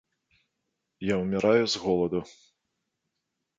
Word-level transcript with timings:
Я 1.09 1.15
ўміраю 1.19 1.63
з 1.75 1.83
голаду. 1.83 2.19